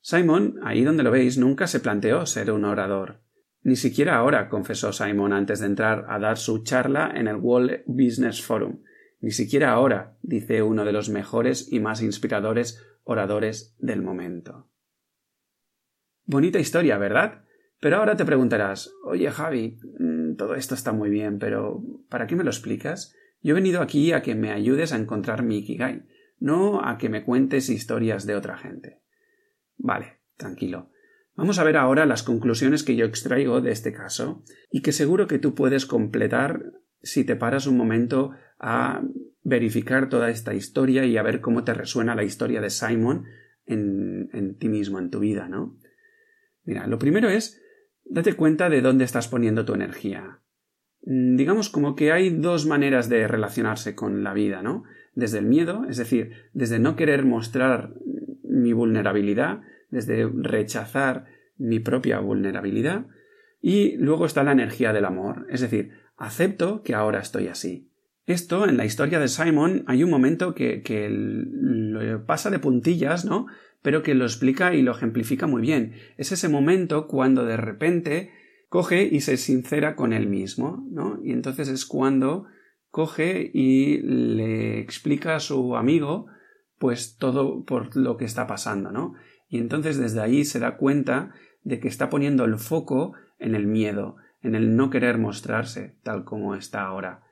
Simon, 0.00 0.60
ahí 0.62 0.84
donde 0.84 1.02
lo 1.02 1.10
veis, 1.10 1.36
nunca 1.36 1.66
se 1.66 1.80
planteó 1.80 2.26
ser 2.26 2.52
un 2.52 2.64
orador. 2.64 3.22
Ni 3.66 3.74
siquiera 3.74 4.14
ahora, 4.14 4.48
confesó 4.48 4.92
Simon 4.92 5.32
antes 5.32 5.58
de 5.58 5.66
entrar 5.66 6.06
a 6.08 6.20
dar 6.20 6.38
su 6.38 6.62
charla 6.62 7.12
en 7.16 7.26
el 7.26 7.34
World 7.34 7.82
Business 7.86 8.40
Forum. 8.40 8.84
Ni 9.18 9.32
siquiera 9.32 9.72
ahora, 9.72 10.16
dice 10.22 10.62
uno 10.62 10.84
de 10.84 10.92
los 10.92 11.08
mejores 11.08 11.72
y 11.72 11.80
más 11.80 12.00
inspiradores 12.00 12.80
oradores 13.02 13.74
del 13.80 14.02
momento. 14.02 14.70
Bonita 16.26 16.60
historia, 16.60 16.96
¿verdad? 16.96 17.42
Pero 17.80 17.96
ahora 17.96 18.14
te 18.14 18.24
preguntarás, 18.24 18.94
oye 19.04 19.28
Javi, 19.32 19.80
mm, 19.98 20.36
todo 20.36 20.54
esto 20.54 20.76
está 20.76 20.92
muy 20.92 21.10
bien, 21.10 21.40
pero 21.40 21.82
¿para 22.08 22.28
qué 22.28 22.36
me 22.36 22.44
lo 22.44 22.50
explicas? 22.50 23.16
Yo 23.42 23.50
he 23.50 23.60
venido 23.60 23.82
aquí 23.82 24.12
a 24.12 24.22
que 24.22 24.36
me 24.36 24.52
ayudes 24.52 24.92
a 24.92 24.96
encontrar 24.96 25.42
mi 25.42 25.58
Ikigai, 25.58 26.06
no 26.38 26.86
a 26.86 26.98
que 26.98 27.08
me 27.08 27.24
cuentes 27.24 27.68
historias 27.68 28.26
de 28.26 28.36
otra 28.36 28.58
gente. 28.58 29.00
Vale, 29.76 30.20
tranquilo. 30.36 30.92
Vamos 31.36 31.58
a 31.58 31.64
ver 31.64 31.76
ahora 31.76 32.06
las 32.06 32.22
conclusiones 32.22 32.82
que 32.82 32.96
yo 32.96 33.04
extraigo 33.04 33.60
de 33.60 33.70
este 33.70 33.92
caso 33.92 34.42
y 34.70 34.80
que 34.80 34.92
seguro 34.92 35.26
que 35.26 35.38
tú 35.38 35.54
puedes 35.54 35.84
completar 35.84 36.72
si 37.02 37.24
te 37.24 37.36
paras 37.36 37.66
un 37.66 37.76
momento 37.76 38.32
a 38.58 39.02
verificar 39.42 40.08
toda 40.08 40.30
esta 40.30 40.54
historia 40.54 41.04
y 41.04 41.16
a 41.18 41.22
ver 41.22 41.40
cómo 41.40 41.62
te 41.62 41.74
resuena 41.74 42.14
la 42.14 42.24
historia 42.24 42.60
de 42.60 42.70
Simon 42.70 43.26
en, 43.66 44.30
en 44.32 44.56
ti 44.56 44.68
mismo, 44.68 44.98
en 44.98 45.10
tu 45.10 45.20
vida, 45.20 45.48
¿no? 45.48 45.78
Mira, 46.64 46.86
lo 46.86 46.98
primero 46.98 47.28
es 47.28 47.62
date 48.04 48.34
cuenta 48.34 48.68
de 48.70 48.80
dónde 48.80 49.04
estás 49.04 49.28
poniendo 49.28 49.64
tu 49.64 49.74
energía. 49.74 50.40
Mm, 51.02 51.36
digamos 51.36 51.68
como 51.68 51.94
que 51.94 52.12
hay 52.12 52.30
dos 52.30 52.66
maneras 52.66 53.08
de 53.08 53.28
relacionarse 53.28 53.94
con 53.94 54.24
la 54.24 54.32
vida, 54.32 54.62
¿no? 54.62 54.84
Desde 55.14 55.38
el 55.38 55.46
miedo, 55.46 55.84
es 55.88 55.96
decir, 55.96 56.32
desde 56.52 56.78
no 56.78 56.96
querer 56.96 57.24
mostrar 57.24 57.94
mi 58.42 58.72
vulnerabilidad, 58.72 59.60
desde 59.90 60.28
rechazar 60.28 61.26
mi 61.56 61.80
propia 61.80 62.20
vulnerabilidad, 62.20 63.06
y 63.60 63.96
luego 63.96 64.26
está 64.26 64.44
la 64.44 64.52
energía 64.52 64.92
del 64.92 65.04
amor, 65.04 65.46
es 65.50 65.60
decir, 65.60 65.90
acepto 66.16 66.82
que 66.82 66.94
ahora 66.94 67.20
estoy 67.20 67.48
así. 67.48 67.90
Esto, 68.26 68.68
en 68.68 68.76
la 68.76 68.84
historia 68.84 69.20
de 69.20 69.28
Simon, 69.28 69.84
hay 69.86 70.02
un 70.02 70.10
momento 70.10 70.54
que, 70.54 70.82
que 70.82 71.08
lo 71.10 72.26
pasa 72.26 72.50
de 72.50 72.58
puntillas, 72.58 73.24
¿no? 73.24 73.46
Pero 73.82 74.02
que 74.02 74.14
lo 74.14 74.24
explica 74.24 74.74
y 74.74 74.82
lo 74.82 74.92
ejemplifica 74.92 75.46
muy 75.46 75.62
bien. 75.62 75.94
Es 76.16 76.32
ese 76.32 76.48
momento 76.48 77.06
cuando 77.06 77.44
de 77.44 77.56
repente 77.56 78.30
coge 78.68 79.08
y 79.10 79.20
se 79.20 79.36
sincera 79.36 79.94
con 79.94 80.12
él 80.12 80.26
mismo, 80.26 80.84
¿no? 80.90 81.20
Y 81.22 81.32
entonces 81.32 81.68
es 81.68 81.86
cuando 81.86 82.46
coge 82.90 83.48
y 83.54 83.98
le 83.98 84.80
explica 84.80 85.36
a 85.36 85.40
su 85.40 85.76
amigo 85.76 86.26
pues 86.78 87.16
todo 87.16 87.64
por 87.64 87.96
lo 87.96 88.16
que 88.16 88.24
está 88.24 88.46
pasando, 88.46 88.90
¿no? 88.90 89.14
Y 89.48 89.58
entonces 89.58 89.98
desde 89.98 90.20
ahí 90.20 90.44
se 90.44 90.58
da 90.58 90.76
cuenta 90.76 91.32
de 91.62 91.80
que 91.80 91.88
está 91.88 92.10
poniendo 92.10 92.44
el 92.44 92.56
foco 92.56 93.14
en 93.38 93.54
el 93.54 93.66
miedo, 93.66 94.16
en 94.42 94.54
el 94.54 94.76
no 94.76 94.90
querer 94.90 95.18
mostrarse 95.18 95.96
tal 96.02 96.24
como 96.24 96.54
está 96.54 96.82
ahora. 96.82 97.24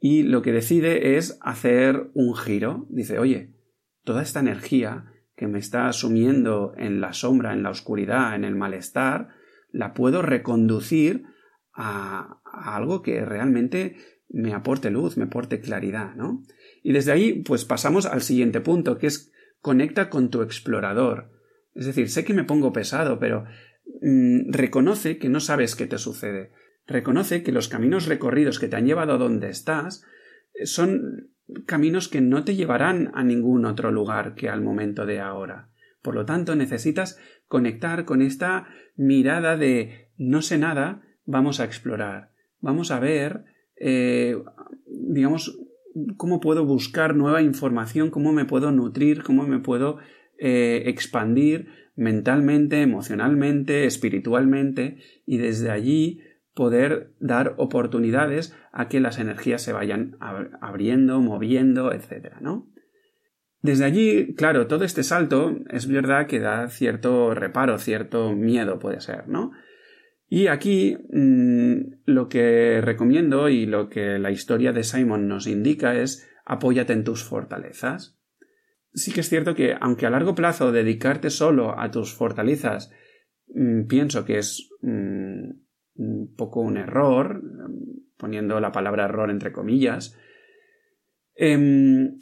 Y 0.00 0.22
lo 0.22 0.42
que 0.42 0.52
decide 0.52 1.16
es 1.16 1.38
hacer 1.40 2.10
un 2.14 2.36
giro. 2.36 2.86
Dice, 2.88 3.18
oye, 3.18 3.54
toda 4.04 4.22
esta 4.22 4.40
energía 4.40 5.12
que 5.36 5.48
me 5.48 5.58
está 5.58 5.88
asumiendo 5.88 6.74
en 6.76 7.00
la 7.00 7.12
sombra, 7.12 7.52
en 7.52 7.62
la 7.62 7.70
oscuridad, 7.70 8.34
en 8.34 8.44
el 8.44 8.54
malestar, 8.54 9.28
la 9.70 9.94
puedo 9.94 10.22
reconducir 10.22 11.24
a, 11.74 12.40
algo 12.44 13.02
que 13.02 13.24
realmente 13.24 13.96
me 14.28 14.52
aporte 14.52 14.90
luz, 14.90 15.16
me 15.16 15.24
aporte 15.24 15.60
claridad, 15.60 16.14
¿no? 16.14 16.42
Y 16.82 16.92
desde 16.92 17.12
ahí, 17.12 17.42
pues 17.42 17.64
pasamos 17.64 18.06
al 18.06 18.22
siguiente 18.22 18.60
punto, 18.60 18.98
que 18.98 19.06
es 19.06 19.32
conecta 19.68 20.08
con 20.08 20.30
tu 20.30 20.40
explorador. 20.40 21.30
Es 21.74 21.84
decir, 21.84 22.08
sé 22.08 22.24
que 22.24 22.32
me 22.32 22.44
pongo 22.44 22.72
pesado, 22.72 23.18
pero 23.18 23.44
mm, 24.00 24.50
reconoce 24.50 25.18
que 25.18 25.28
no 25.28 25.40
sabes 25.40 25.76
qué 25.76 25.86
te 25.86 25.98
sucede. 25.98 26.52
Reconoce 26.86 27.42
que 27.42 27.52
los 27.52 27.68
caminos 27.68 28.06
recorridos 28.06 28.58
que 28.58 28.68
te 28.68 28.76
han 28.76 28.86
llevado 28.86 29.12
a 29.12 29.18
donde 29.18 29.50
estás 29.50 30.06
eh, 30.54 30.64
son 30.64 31.34
caminos 31.66 32.08
que 32.08 32.22
no 32.22 32.44
te 32.44 32.56
llevarán 32.56 33.10
a 33.12 33.22
ningún 33.22 33.66
otro 33.66 33.92
lugar 33.92 34.34
que 34.34 34.48
al 34.48 34.62
momento 34.62 35.04
de 35.04 35.20
ahora. 35.20 35.68
Por 36.00 36.14
lo 36.14 36.24
tanto, 36.24 36.56
necesitas 36.56 37.20
conectar 37.46 38.06
con 38.06 38.22
esta 38.22 38.68
mirada 38.96 39.58
de 39.58 40.08
no 40.16 40.40
sé 40.40 40.56
nada, 40.56 41.02
vamos 41.26 41.60
a 41.60 41.66
explorar, 41.66 42.32
vamos 42.60 42.90
a 42.90 43.00
ver, 43.00 43.44
eh, 43.76 44.34
digamos, 44.86 45.60
cómo 46.16 46.40
puedo 46.40 46.64
buscar 46.64 47.14
nueva 47.14 47.42
información, 47.42 48.10
cómo 48.10 48.32
me 48.32 48.44
puedo 48.44 48.72
nutrir, 48.72 49.22
cómo 49.22 49.46
me 49.46 49.58
puedo 49.58 49.98
eh, 50.38 50.84
expandir 50.86 51.68
mentalmente, 51.96 52.80
emocionalmente, 52.82 53.84
espiritualmente, 53.84 54.98
y 55.26 55.38
desde 55.38 55.70
allí 55.70 56.20
poder 56.54 57.12
dar 57.20 57.54
oportunidades 57.56 58.56
a 58.72 58.88
que 58.88 59.00
las 59.00 59.18
energías 59.18 59.62
se 59.62 59.72
vayan 59.72 60.16
abriendo, 60.60 61.20
moviendo, 61.20 61.92
etcétera, 61.92 62.38
¿no? 62.40 62.68
Desde 63.60 63.84
allí, 63.84 64.34
claro, 64.34 64.68
todo 64.68 64.84
este 64.84 65.02
salto 65.02 65.56
es 65.70 65.88
verdad 65.88 66.26
que 66.26 66.38
da 66.38 66.68
cierto 66.68 67.34
reparo, 67.34 67.78
cierto 67.78 68.32
miedo 68.32 68.78
puede 68.78 69.00
ser, 69.00 69.28
¿no? 69.28 69.52
Y 70.28 70.48
aquí 70.48 70.96
mm, 71.10 72.02
lo 72.04 72.28
que 72.28 72.80
recomiendo 72.82 73.48
y 73.48 73.66
lo 73.66 73.88
que 73.88 74.18
la 74.18 74.30
historia 74.30 74.72
de 74.72 74.84
Simon 74.84 75.26
nos 75.26 75.46
indica 75.46 75.96
es 75.96 76.28
apóyate 76.44 76.92
en 76.92 77.04
tus 77.04 77.24
fortalezas. 77.24 78.18
Sí 78.92 79.12
que 79.12 79.20
es 79.20 79.28
cierto 79.28 79.54
que, 79.54 79.74
aunque 79.80 80.06
a 80.06 80.10
largo 80.10 80.34
plazo 80.34 80.72
dedicarte 80.72 81.30
solo 81.30 81.78
a 81.78 81.90
tus 81.90 82.14
fortalezas 82.14 82.90
mm, 83.48 83.86
pienso 83.86 84.24
que 84.24 84.38
es 84.38 84.70
mm, 84.82 85.50
un 85.94 86.34
poco 86.36 86.60
un 86.60 86.76
error, 86.76 87.42
poniendo 88.16 88.60
la 88.60 88.72
palabra 88.72 89.04
error 89.04 89.30
entre 89.30 89.52
comillas, 89.52 90.16
em, 91.34 92.18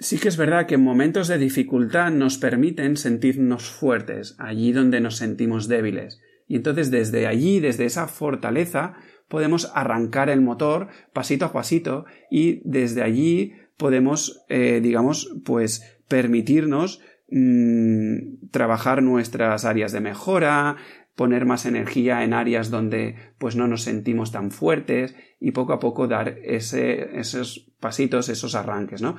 Sí 0.00 0.18
que 0.18 0.28
es 0.28 0.38
verdad 0.38 0.66
que 0.66 0.76
en 0.76 0.82
momentos 0.82 1.28
de 1.28 1.36
dificultad 1.36 2.10
nos 2.10 2.38
permiten 2.38 2.96
sentirnos 2.96 3.68
fuertes, 3.68 4.34
allí 4.38 4.72
donde 4.72 5.02
nos 5.02 5.16
sentimos 5.16 5.68
débiles. 5.68 6.22
Y 6.50 6.56
entonces 6.56 6.90
desde 6.90 7.28
allí, 7.28 7.60
desde 7.60 7.84
esa 7.84 8.08
fortaleza, 8.08 8.94
podemos 9.28 9.70
arrancar 9.72 10.28
el 10.30 10.40
motor 10.40 10.88
pasito 11.12 11.44
a 11.44 11.52
pasito 11.52 12.06
y 12.28 12.60
desde 12.68 13.04
allí 13.04 13.52
podemos, 13.76 14.44
eh, 14.48 14.80
digamos, 14.82 15.32
pues 15.44 16.00
permitirnos 16.08 17.02
mm, 17.30 18.48
trabajar 18.50 19.00
nuestras 19.00 19.64
áreas 19.64 19.92
de 19.92 20.00
mejora, 20.00 20.76
poner 21.14 21.46
más 21.46 21.66
energía 21.66 22.24
en 22.24 22.32
áreas 22.32 22.68
donde 22.68 23.14
pues 23.38 23.54
no 23.54 23.68
nos 23.68 23.82
sentimos 23.82 24.32
tan 24.32 24.50
fuertes 24.50 25.14
y 25.38 25.52
poco 25.52 25.72
a 25.72 25.78
poco 25.78 26.08
dar 26.08 26.36
ese, 26.42 27.16
esos 27.20 27.70
pasitos, 27.78 28.28
esos 28.28 28.56
arranques, 28.56 29.02
¿no? 29.02 29.14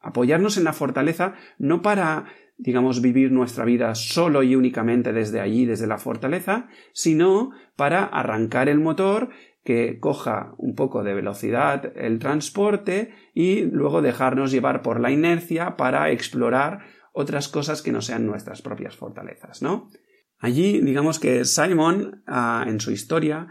apoyarnos 0.00 0.56
en 0.56 0.64
la 0.64 0.72
fortaleza 0.72 1.34
no 1.58 1.82
para 1.82 2.24
digamos, 2.62 3.00
vivir 3.00 3.32
nuestra 3.32 3.64
vida 3.64 3.94
solo 3.94 4.42
y 4.42 4.54
únicamente 4.54 5.12
desde 5.12 5.40
allí, 5.40 5.64
desde 5.64 5.86
la 5.86 5.98
fortaleza, 5.98 6.68
sino 6.92 7.52
para 7.74 8.04
arrancar 8.04 8.68
el 8.68 8.80
motor, 8.80 9.30
que 9.64 9.98
coja 10.00 10.54
un 10.56 10.74
poco 10.74 11.02
de 11.02 11.14
velocidad 11.14 11.92
el 11.96 12.18
transporte 12.18 13.12
y 13.34 13.62
luego 13.62 14.00
dejarnos 14.00 14.52
llevar 14.52 14.82
por 14.82 15.00
la 15.00 15.10
inercia 15.10 15.76
para 15.76 16.10
explorar 16.10 16.80
otras 17.12 17.48
cosas 17.48 17.82
que 17.82 17.92
no 17.92 18.00
sean 18.00 18.26
nuestras 18.26 18.62
propias 18.62 18.96
fortalezas, 18.96 19.60
¿no? 19.62 19.90
Allí, 20.38 20.80
digamos 20.80 21.18
que 21.18 21.44
Simon, 21.44 22.22
ah, 22.26 22.64
en 22.66 22.80
su 22.80 22.90
historia, 22.90 23.48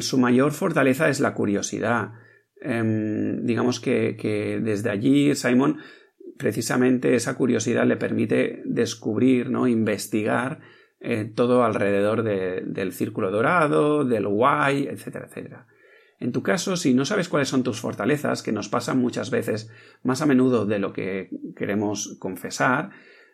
su 0.00 0.18
mayor 0.18 0.52
fortaleza 0.52 1.08
es 1.08 1.20
la 1.20 1.32
curiosidad. 1.32 2.12
Em, 2.60 3.44
digamos 3.46 3.80
que, 3.80 4.60
desde 4.62 4.90
allí 4.90 5.34
Simon 5.34 5.78
precisamente 6.38 7.14
esa 7.14 7.34
curiosidad 7.36 7.86
le 7.86 7.96
permite 7.96 8.62
descubrir, 8.64 9.50
¿no? 9.50 9.66
investigar 9.66 10.60
eh, 11.00 11.24
todo 11.24 11.64
alrededor 11.64 12.22
del 12.22 12.92
círculo 12.92 13.30
dorado, 13.30 14.04
del 14.04 14.26
why, 14.26 14.88
etcétera, 14.88 15.26
etcétera. 15.26 15.66
En 16.18 16.32
tu 16.32 16.42
caso, 16.42 16.76
si 16.76 16.94
no 16.94 17.04
sabes 17.04 17.28
cuáles 17.28 17.48
son 17.48 17.62
tus 17.62 17.80
fortalezas, 17.80 18.42
que 18.42 18.52
nos 18.52 18.68
pasan 18.68 18.98
muchas 18.98 19.30
veces 19.30 19.70
más 20.02 20.22
a 20.22 20.26
menudo 20.26 20.64
de 20.64 20.78
lo 20.78 20.92
que 20.92 21.28
queremos 21.56 22.16
confesar, 22.18 22.90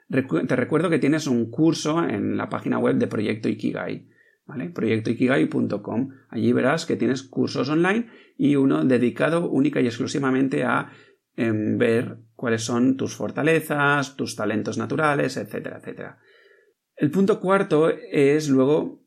te 0.09 0.57
recuerdo 0.57 0.91
que 0.91 0.99
tienes 0.99 1.27
un 1.27 1.51
curso 1.51 2.03
en 2.03 2.37
la 2.37 2.49
página 2.49 2.79
web 2.79 2.97
de 2.97 3.07
Proyecto 3.07 3.49
Ikigai. 3.49 4.09
¿vale? 4.51 4.71
proyectoikigai.com. 4.71 6.09
Allí 6.29 6.53
verás 6.53 6.85
que 6.85 6.97
tienes 6.97 7.23
cursos 7.23 7.69
online 7.69 8.09
y 8.37 8.57
uno 8.57 8.85
dedicado 8.85 9.49
única 9.49 9.81
y 9.81 9.87
exclusivamente 9.87 10.65
a 10.65 10.91
em, 11.37 11.79
ver 11.79 12.19
cuáles 12.35 12.63
son 12.63 12.97
tus 12.97 13.17
fortalezas, 13.17 14.17
tus 14.17 14.37
talentos 14.37 14.79
naturales, 14.79 15.37
etcétera, 15.37 15.79
etcétera. 15.79 16.19
El 16.97 17.11
punto 17.11 17.41
cuarto 17.41 17.91
es 17.91 18.49
luego 18.49 19.03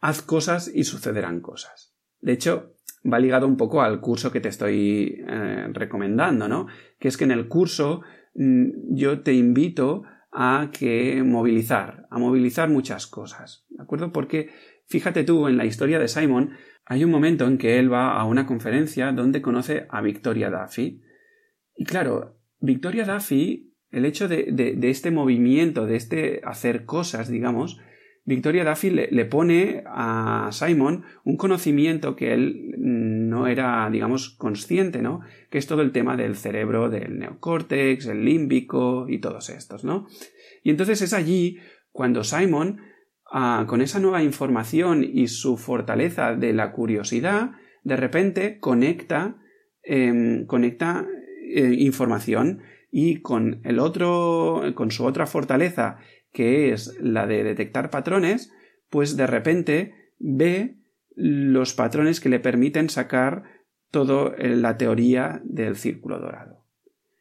haz 0.00 0.22
cosas 0.22 0.70
y 0.72 0.84
sucederán 0.84 1.40
cosas. 1.40 1.94
De 2.20 2.32
hecho, 2.32 2.74
va 3.10 3.18
ligado 3.18 3.46
un 3.46 3.56
poco 3.56 3.82
al 3.82 4.00
curso 4.00 4.30
que 4.30 4.40
te 4.40 4.48
estoy 4.48 5.22
eh, 5.26 5.68
recomendando, 5.72 6.48
¿no? 6.48 6.66
Que 6.98 7.08
es 7.08 7.16
que 7.16 7.24
en 7.24 7.30
el 7.30 7.48
curso 7.48 8.02
mm, 8.34 8.94
yo 8.94 9.22
te 9.22 9.32
invito 9.32 10.02
a 10.32 10.70
que 10.72 11.22
movilizar, 11.24 12.06
a 12.10 12.18
movilizar 12.18 12.68
muchas 12.68 13.06
cosas, 13.06 13.66
¿de 13.70 13.82
acuerdo? 13.82 14.12
Porque 14.12 14.50
Fíjate 14.90 15.22
tú, 15.22 15.46
en 15.46 15.56
la 15.56 15.66
historia 15.66 16.00
de 16.00 16.08
Simon, 16.08 16.50
hay 16.84 17.04
un 17.04 17.12
momento 17.12 17.46
en 17.46 17.58
que 17.58 17.78
él 17.78 17.92
va 17.92 18.18
a 18.18 18.24
una 18.24 18.44
conferencia 18.44 19.12
donde 19.12 19.40
conoce 19.40 19.86
a 19.88 20.00
Victoria 20.00 20.50
Duffy. 20.50 21.00
Y 21.80 21.86
claro, 21.86 22.36
Victoria 22.58 23.06
Duffy, 23.06 23.72
el 23.90 24.04
hecho 24.04 24.28
de, 24.28 24.78
este 24.82 25.10
movimiento, 25.10 25.86
de 25.86 25.96
este 25.96 26.42
hacer 26.44 26.84
cosas, 26.84 27.30
digamos, 27.30 27.80
Victoria 28.26 28.66
Duffy 28.66 28.90
le, 28.90 29.24
pone 29.24 29.82
a 29.86 30.50
Simon 30.52 31.04
un 31.24 31.38
conocimiento 31.38 32.16
que 32.16 32.34
él 32.34 32.74
no 32.76 33.46
era, 33.46 33.88
digamos, 33.90 34.28
consciente, 34.28 35.00
¿no? 35.00 35.22
Que 35.48 35.56
es 35.56 35.66
todo 35.66 35.80
el 35.80 35.90
tema 35.90 36.18
del 36.18 36.36
cerebro, 36.36 36.90
del 36.90 37.18
neocórtex, 37.18 38.08
el 38.08 38.26
límbico 38.26 39.06
y 39.08 39.18
todos 39.18 39.48
estos, 39.48 39.82
¿no? 39.82 40.06
Y 40.62 40.68
entonces 40.68 41.00
es 41.00 41.14
allí 41.14 41.60
cuando 41.92 42.24
Simon, 42.24 42.82
ah, 43.32 43.64
con 43.66 43.80
esa 43.80 44.00
nueva 44.00 44.22
información 44.22 45.02
y 45.02 45.28
su 45.28 45.56
fortaleza 45.56 46.34
de 46.34 46.52
la 46.52 46.72
curiosidad, 46.72 47.52
de 47.84 47.96
repente 47.96 48.58
conecta, 48.58 49.38
em, 49.82 50.44
conecta 50.44 51.06
eh, 51.54 51.74
información 51.78 52.62
y 52.90 53.20
con 53.20 53.60
el 53.64 53.78
otro, 53.78 54.62
con 54.74 54.90
su 54.90 55.04
otra 55.04 55.26
fortaleza, 55.26 55.98
que 56.32 56.72
es 56.72 56.96
la 57.00 57.26
de 57.26 57.44
detectar 57.44 57.90
patrones, 57.90 58.52
pues 58.88 59.16
de 59.16 59.26
repente 59.26 59.94
ve 60.18 60.76
los 61.14 61.74
patrones 61.74 62.20
que 62.20 62.28
le 62.28 62.40
permiten 62.40 62.88
sacar 62.88 63.44
toda 63.90 64.34
la 64.38 64.76
teoría 64.76 65.40
del 65.44 65.76
círculo 65.76 66.18
dorado. 66.18 66.60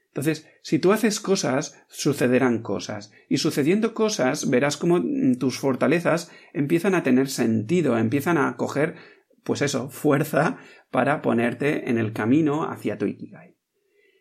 Entonces, 0.09 0.47
si 0.63 0.79
tú 0.79 0.91
haces 0.91 1.19
cosas, 1.19 1.85
sucederán 1.87 2.61
cosas. 2.61 3.11
Y 3.29 3.37
sucediendo 3.37 3.93
cosas, 3.93 4.49
verás 4.49 4.75
cómo 4.75 5.01
tus 5.39 5.59
fortalezas 5.59 6.31
empiezan 6.51 6.95
a 6.95 7.03
tener 7.03 7.29
sentido, 7.29 7.97
empiezan 7.97 8.37
a 8.37 8.55
coger, 8.57 8.95
pues 9.43 9.61
eso, 9.61 9.89
fuerza 9.89 10.57
para 10.91 11.21
ponerte 11.21 11.89
en 11.89 11.97
el 11.97 12.11
camino 12.11 12.69
hacia 12.69 12.97
tu 12.97 13.05
Ikigai. 13.05 13.55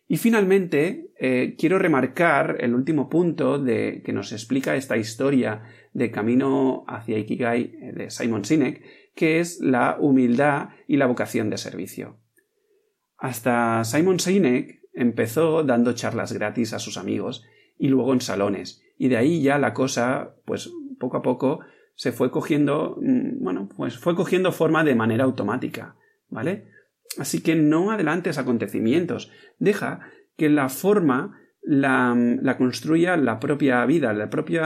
Y 0.09 0.17
finalmente, 0.17 1.11
eh, 1.21 1.55
quiero 1.59 1.79
remarcar 1.79 2.57
el 2.61 2.75
último 2.75 3.11
punto 3.11 3.59
de, 3.59 4.03
que 4.05 4.15
nos 4.15 4.33
explica 4.33 4.75
esta 4.75 4.97
historia 4.97 5.65
de 5.93 6.11
camino 6.11 6.85
hacia 6.89 7.19
Ikigai 7.19 7.63
eh, 7.63 7.93
de 7.95 8.11
Simon 8.11 8.47
Sinek, 8.47 8.83
que 9.15 9.39
es 9.39 9.61
la 9.61 9.99
humildad 10.01 10.71
y 10.87 10.97
la 10.97 11.07
vocación 11.07 11.51
de 11.51 11.59
servicio. 11.59 12.17
Hasta 13.19 13.85
Simon 13.85 14.19
Sinek 14.19 14.81
empezó 14.95 15.63
dando 15.63 15.93
charlas 15.93 16.33
gratis 16.33 16.73
a 16.73 16.79
sus 16.79 16.97
amigos 16.97 17.45
y 17.79 17.89
luego 17.89 18.15
en 18.15 18.23
salones, 18.23 18.83
y 18.97 19.09
de 19.09 19.19
ahí 19.19 19.43
ya 19.43 19.59
la 19.59 19.75
cosa, 19.75 20.37
pues 20.45 20.73
poco 20.99 21.19
a 21.19 21.23
poco 21.23 21.61
se 21.95 22.13
fue 22.13 22.31
cogiendo, 22.31 22.97
mm, 23.01 23.43
bueno, 23.43 23.69
pues 23.77 23.99
fue 23.99 24.17
cogiendo 24.17 24.53
forma 24.53 24.85
de 24.85 24.95
manera 24.95 25.25
automática, 25.25 25.97
¿vale? 26.29 26.67
Así 27.17 27.41
que 27.41 27.55
no 27.55 27.91
adelantes 27.91 28.39
acontecimientos. 28.39 29.31
Deja 29.59 30.01
que 30.37 30.49
la 30.49 30.69
forma 30.69 31.41
la, 31.63 32.57
construya 32.57 33.17
la 33.17 33.39
propia 33.39 33.85
vida, 33.87 34.11
el 34.11 34.29
propio 34.29 34.63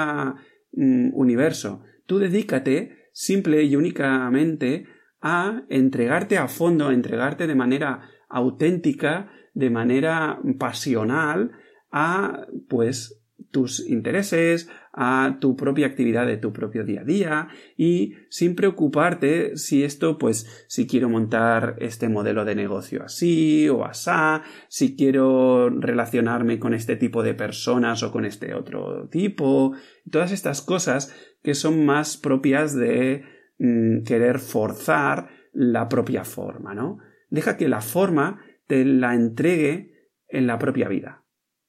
mm, 0.72 1.10
universo. 1.14 1.82
Tú 2.06 2.18
dedícate 2.18 3.08
simple 3.12 3.62
y 3.64 3.76
únicamente 3.76 4.86
a 5.20 5.62
entregarte 5.68 6.38
a 6.38 6.48
fondo, 6.48 6.88
a 6.88 6.94
entregarte 6.94 7.46
de 7.46 7.54
manera 7.54 8.10
auténtica, 8.28 9.30
de 9.54 9.70
manera 9.70 10.40
pasional 10.58 11.52
a 11.90 12.46
pues 12.68 13.20
tus 13.50 13.86
intereses, 13.88 14.68
a 14.92 15.38
tu 15.40 15.56
propia 15.56 15.86
actividad 15.86 16.26
de 16.26 16.36
tu 16.36 16.52
propio 16.52 16.84
día 16.84 17.00
a 17.00 17.04
día 17.04 17.48
y 17.76 18.14
sin 18.28 18.54
preocuparte 18.54 19.56
si 19.56 19.84
esto, 19.84 20.18
pues, 20.18 20.66
si 20.68 20.86
quiero 20.86 21.08
montar 21.08 21.76
este 21.78 22.08
modelo 22.08 22.44
de 22.44 22.54
negocio 22.54 23.02
así 23.02 23.68
o 23.68 23.84
asá, 23.84 24.42
si 24.68 24.94
quiero 24.94 25.70
relacionarme 25.70 26.58
con 26.58 26.74
este 26.74 26.96
tipo 26.96 27.22
de 27.22 27.34
personas 27.34 28.02
o 28.02 28.12
con 28.12 28.24
este 28.24 28.54
otro 28.54 29.08
tipo, 29.08 29.74
todas 30.10 30.32
estas 30.32 30.60
cosas 30.60 31.14
que 31.42 31.54
son 31.54 31.86
más 31.86 32.16
propias 32.16 32.74
de 32.74 33.24
mm, 33.58 34.02
querer 34.04 34.38
forzar 34.38 35.30
la 35.52 35.88
propia 35.88 36.24
forma, 36.24 36.74
¿no? 36.74 36.98
Deja 37.30 37.56
que 37.56 37.68
la 37.68 37.80
forma 37.80 38.40
te 38.66 38.84
la 38.84 39.14
entregue 39.14 40.10
en 40.28 40.46
la 40.46 40.58
propia 40.58 40.88
vida. 40.88 41.24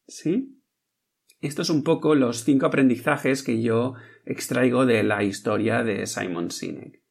¿Sí? 0.07 0.52
Estos 1.43 1.67
son 1.67 1.77
un 1.77 1.83
poco 1.83 2.15
los 2.15 2.45
cinco 2.45 2.65
aprendizajes 2.65 3.43
que 3.43 3.61
yo 3.61 3.95
extraigo 4.25 4.85
de 4.85 5.03
la 5.03 5.23
historia 5.23 5.83
de 5.83 6.07
Simon 6.07 6.51
Sinek. 6.51 7.01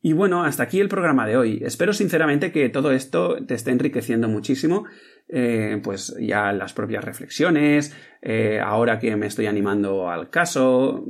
Y 0.00 0.12
bueno, 0.12 0.44
hasta 0.44 0.62
aquí 0.62 0.78
el 0.80 0.88
programa 0.88 1.26
de 1.26 1.36
hoy. 1.36 1.60
Espero 1.62 1.92
sinceramente 1.92 2.52
que 2.52 2.68
todo 2.68 2.92
esto 2.92 3.44
te 3.44 3.54
esté 3.54 3.72
enriqueciendo 3.72 4.28
muchísimo, 4.28 4.86
eh, 5.28 5.80
pues 5.82 6.16
ya 6.18 6.52
las 6.52 6.72
propias 6.72 7.04
reflexiones, 7.04 7.94
eh, 8.22 8.60
ahora 8.64 8.98
que 9.00 9.14
me 9.16 9.26
estoy 9.26 9.46
animando 9.46 10.08
al 10.08 10.30
caso. 10.30 11.04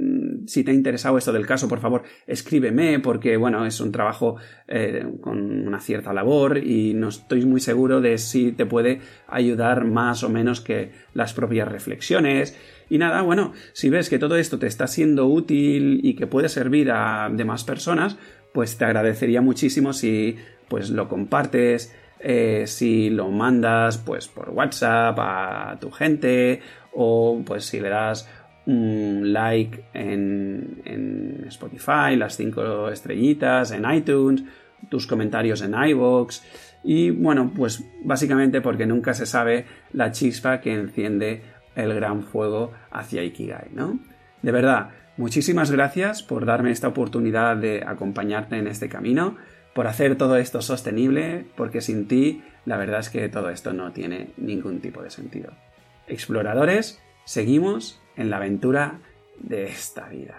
Si 0.47 0.65
te 0.65 0.71
ha 0.71 0.75
interesado 0.75 1.19
esto 1.19 1.33
del 1.33 1.47
caso, 1.47 1.69
por 1.69 1.81
favor, 1.81 2.03
escríbeme, 2.27 2.99
porque 3.01 3.37
bueno, 3.37 3.67
es 3.67 3.81
un 3.81 3.93
trabajo 3.93 4.37
eh, 4.69 5.07
con 5.21 5.67
una 5.67 5.81
cierta 5.81 6.13
labor 6.13 6.59
y 6.59 6.95
no 6.95 7.09
estoy 7.09 7.45
muy 7.45 7.61
seguro 7.61 8.01
de 8.01 8.19
si 8.19 8.53
te 8.53 8.67
puede 8.67 9.01
ayudar 9.29 9.85
más 9.85 10.23
o 10.23 10.29
menos 10.29 10.61
que 10.61 10.93
las 11.15 11.35
propias 11.35 11.69
reflexiones. 11.69 12.57
Y 12.89 12.99
nada, 12.99 13.23
bueno, 13.23 13.53
si 13.73 13.91
ves 13.91 14.09
que 14.09 14.19
todo 14.19 14.37
esto 14.37 14.59
te 14.59 14.67
está 14.67 14.87
siendo 14.87 15.27
útil 15.27 16.01
y 16.03 16.15
que 16.15 16.27
puede 16.27 16.49
servir 16.49 16.91
a 16.91 17.31
demás 17.33 17.65
personas, 17.65 18.17
pues 18.53 18.77
te 18.77 18.85
agradecería 18.85 19.41
muchísimo 19.41 19.93
si 19.93 20.37
pues 20.69 20.91
lo 20.91 21.09
compartes, 21.09 21.95
eh, 22.21 22.65
si 22.67 23.11
lo 23.11 23.31
mandas 23.31 23.99
pues 23.99 24.29
por 24.29 24.51
WhatsApp 24.51 25.17
a 25.19 25.79
tu 25.81 25.91
gente 25.91 26.61
o 26.93 27.43
pues 27.47 27.65
si 27.65 27.81
le 27.81 27.89
das 27.89 28.29
un 28.67 29.33
like 29.33 29.85
en, 29.95 31.45
Spotify, 31.49 32.15
las 32.17 32.37
cinco 32.37 32.89
estrellitas 32.91 33.73
en 33.73 33.91
iTunes, 33.91 34.45
tus 34.89 35.07
comentarios 35.07 35.63
en 35.63 35.75
iVoox 35.75 36.43
y 36.85 37.11
bueno 37.11 37.53
pues 37.55 37.85
básicamente 38.05 38.61
porque 38.61 38.87
nunca 38.87 39.13
se 39.15 39.27
sabe 39.27 39.67
la 39.93 40.13
chispa 40.13 40.61
que 40.61 40.73
enciende 40.73 41.43
el 41.75 41.93
gran 41.93 42.23
fuego 42.23 42.73
hacia 42.93 43.25
Ikigai, 43.25 43.71
¿no? 43.73 43.99
De 44.43 44.53
verdad, 44.53 44.91
Muchísimas 45.21 45.71
gracias 45.71 46.23
por 46.23 46.47
darme 46.47 46.71
esta 46.71 46.89
oportunidad 46.89 47.55
de 47.59 47.85
acompañarte 47.87 48.57
en 48.57 48.67
este 48.67 48.89
camino, 48.89 49.37
por 49.75 49.87
hacer 49.87 50.17
todo 50.17 50.37
esto 50.37 50.63
sostenible, 50.63 51.45
porque 51.57 51.83
sin 51.83 52.09
ti 52.09 52.43
la 52.65 52.79
verdad 52.79 53.01
es 53.01 53.11
que 53.11 53.29
todo 53.29 53.51
esto 53.51 53.75
no 53.75 53.93
tiene 53.93 54.31
ningún 54.39 54.81
tipo 54.81 55.03
de 55.03 55.11
sentido. 55.11 55.53
Exploradores, 56.07 57.03
seguimos 57.27 58.00
en 58.21 58.29
la 58.29 58.37
aventura 58.37 58.99
de 59.39 59.65
esta 59.65 60.07
vida. 60.09 60.37